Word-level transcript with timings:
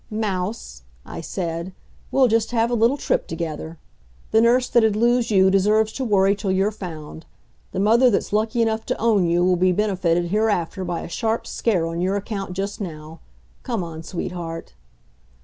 "Mouse," 0.09 0.81
I 1.05 1.21
said, 1.21 1.73
"we'll 2.09 2.27
just 2.27 2.49
have 2.49 2.71
a 2.71 2.73
little 2.73 2.97
trip 2.97 3.27
together. 3.27 3.77
The 4.31 4.41
nurse 4.41 4.67
that'd 4.67 4.95
lose 4.95 5.29
you 5.29 5.51
deserves 5.51 5.91
to 5.91 6.03
worry 6.03 6.35
till 6.35 6.51
you're 6.51 6.71
found. 6.71 7.27
The 7.71 7.79
mother 7.81 8.09
that's 8.09 8.33
lucky 8.33 8.63
enough 8.63 8.83
to 8.87 8.97
own 8.99 9.27
you 9.29 9.45
will 9.45 9.57
be 9.57 9.71
benefited 9.71 10.29
hereafter 10.31 10.83
by 10.83 11.01
a 11.01 11.07
sharp 11.07 11.45
scare 11.45 11.85
on 11.85 12.01
your 12.01 12.15
account 12.15 12.53
just 12.53 12.81
now. 12.81 13.19
Come 13.61 13.83
on, 13.83 14.01
sweetheart!" 14.01 14.73